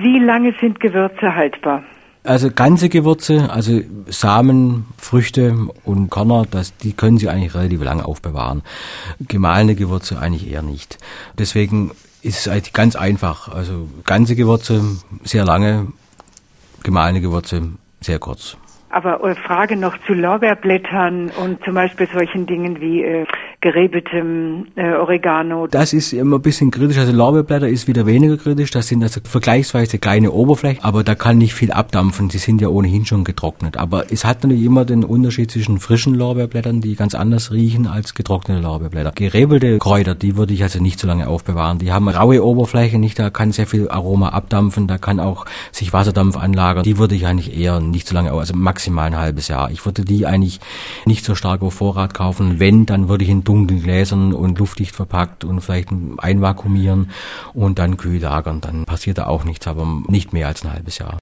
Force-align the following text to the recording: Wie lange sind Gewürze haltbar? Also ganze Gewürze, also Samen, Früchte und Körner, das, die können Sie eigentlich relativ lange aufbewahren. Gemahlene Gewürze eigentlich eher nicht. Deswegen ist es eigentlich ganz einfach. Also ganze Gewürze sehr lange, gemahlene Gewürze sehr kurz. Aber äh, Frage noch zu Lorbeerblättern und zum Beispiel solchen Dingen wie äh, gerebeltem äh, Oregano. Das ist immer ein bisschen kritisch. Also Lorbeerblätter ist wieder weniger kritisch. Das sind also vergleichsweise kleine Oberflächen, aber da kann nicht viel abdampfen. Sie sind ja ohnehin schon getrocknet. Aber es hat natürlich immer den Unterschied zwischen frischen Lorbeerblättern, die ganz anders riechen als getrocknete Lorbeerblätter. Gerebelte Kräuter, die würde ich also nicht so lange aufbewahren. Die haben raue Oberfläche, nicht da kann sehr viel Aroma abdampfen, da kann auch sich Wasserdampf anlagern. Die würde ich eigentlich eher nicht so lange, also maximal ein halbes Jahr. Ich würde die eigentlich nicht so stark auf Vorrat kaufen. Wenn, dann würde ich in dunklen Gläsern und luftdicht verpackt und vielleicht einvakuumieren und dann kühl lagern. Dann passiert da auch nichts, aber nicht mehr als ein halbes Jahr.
Wie 0.00 0.18
lange 0.18 0.54
sind 0.60 0.80
Gewürze 0.80 1.34
haltbar? 1.34 1.82
Also 2.24 2.50
ganze 2.50 2.88
Gewürze, 2.88 3.50
also 3.50 3.80
Samen, 4.06 4.86
Früchte 4.96 5.54
und 5.84 6.10
Körner, 6.10 6.46
das, 6.50 6.74
die 6.78 6.94
können 6.94 7.18
Sie 7.18 7.28
eigentlich 7.28 7.54
relativ 7.54 7.82
lange 7.82 8.06
aufbewahren. 8.06 8.62
Gemahlene 9.20 9.74
Gewürze 9.74 10.18
eigentlich 10.18 10.50
eher 10.50 10.62
nicht. 10.62 10.98
Deswegen 11.38 11.90
ist 12.22 12.46
es 12.46 12.48
eigentlich 12.48 12.72
ganz 12.72 12.96
einfach. 12.96 13.48
Also 13.48 13.88
ganze 14.04 14.36
Gewürze 14.36 14.80
sehr 15.22 15.44
lange, 15.44 15.88
gemahlene 16.82 17.20
Gewürze 17.20 17.72
sehr 18.00 18.18
kurz. 18.18 18.56
Aber 18.88 19.22
äh, 19.24 19.34
Frage 19.34 19.76
noch 19.76 19.98
zu 20.06 20.14
Lorbeerblättern 20.14 21.30
und 21.42 21.62
zum 21.64 21.74
Beispiel 21.74 22.08
solchen 22.12 22.46
Dingen 22.46 22.80
wie 22.80 23.02
äh, 23.02 23.26
gerebeltem 23.64 24.66
äh, 24.76 24.92
Oregano. 24.92 25.66
Das 25.66 25.94
ist 25.94 26.12
immer 26.12 26.36
ein 26.36 26.42
bisschen 26.42 26.70
kritisch. 26.70 26.98
Also 26.98 27.12
Lorbeerblätter 27.12 27.66
ist 27.66 27.88
wieder 27.88 28.04
weniger 28.04 28.36
kritisch. 28.36 28.70
Das 28.70 28.88
sind 28.88 29.02
also 29.02 29.22
vergleichsweise 29.24 29.98
kleine 29.98 30.32
Oberflächen, 30.32 30.84
aber 30.84 31.02
da 31.02 31.14
kann 31.14 31.38
nicht 31.38 31.54
viel 31.54 31.72
abdampfen. 31.72 32.28
Sie 32.28 32.36
sind 32.36 32.60
ja 32.60 32.68
ohnehin 32.68 33.06
schon 33.06 33.24
getrocknet. 33.24 33.78
Aber 33.78 34.12
es 34.12 34.26
hat 34.26 34.42
natürlich 34.42 34.64
immer 34.64 34.84
den 34.84 35.02
Unterschied 35.02 35.50
zwischen 35.50 35.78
frischen 35.78 36.14
Lorbeerblättern, 36.14 36.82
die 36.82 36.94
ganz 36.94 37.14
anders 37.14 37.52
riechen 37.52 37.86
als 37.86 38.12
getrocknete 38.12 38.60
Lorbeerblätter. 38.60 39.12
Gerebelte 39.12 39.78
Kräuter, 39.78 40.14
die 40.14 40.36
würde 40.36 40.52
ich 40.52 40.62
also 40.62 40.82
nicht 40.82 41.00
so 41.00 41.06
lange 41.06 41.26
aufbewahren. 41.26 41.78
Die 41.78 41.90
haben 41.90 42.06
raue 42.10 42.44
Oberfläche, 42.44 42.98
nicht 42.98 43.18
da 43.18 43.30
kann 43.30 43.52
sehr 43.52 43.66
viel 43.66 43.88
Aroma 43.88 44.28
abdampfen, 44.28 44.88
da 44.88 44.98
kann 44.98 45.20
auch 45.20 45.46
sich 45.72 45.94
Wasserdampf 45.94 46.36
anlagern. 46.36 46.82
Die 46.82 46.98
würde 46.98 47.14
ich 47.14 47.26
eigentlich 47.26 47.58
eher 47.58 47.80
nicht 47.80 48.08
so 48.08 48.14
lange, 48.14 48.32
also 48.32 48.54
maximal 48.54 49.06
ein 49.06 49.16
halbes 49.16 49.48
Jahr. 49.48 49.70
Ich 49.70 49.86
würde 49.86 50.04
die 50.04 50.26
eigentlich 50.26 50.60
nicht 51.06 51.24
so 51.24 51.34
stark 51.34 51.62
auf 51.62 51.72
Vorrat 51.72 52.12
kaufen. 52.12 52.60
Wenn, 52.60 52.84
dann 52.84 53.08
würde 53.08 53.24
ich 53.24 53.30
in 53.30 53.42
dunklen 53.54 53.82
Gläsern 53.82 54.32
und 54.32 54.58
luftdicht 54.58 54.94
verpackt 54.94 55.44
und 55.44 55.60
vielleicht 55.60 55.90
einvakuumieren 56.18 57.10
und 57.52 57.78
dann 57.78 57.96
kühl 57.96 58.20
lagern. 58.20 58.60
Dann 58.60 58.84
passiert 58.84 59.18
da 59.18 59.26
auch 59.26 59.44
nichts, 59.44 59.66
aber 59.66 59.86
nicht 60.08 60.32
mehr 60.32 60.48
als 60.48 60.64
ein 60.64 60.72
halbes 60.72 60.98
Jahr. 60.98 61.12